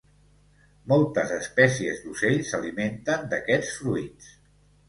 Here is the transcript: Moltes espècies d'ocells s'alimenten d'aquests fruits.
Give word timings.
Moltes 0.93 1.33
espècies 1.35 2.01
d'ocells 2.05 2.49
s'alimenten 2.55 3.31
d'aquests 3.35 3.73
fruits. 3.83 4.33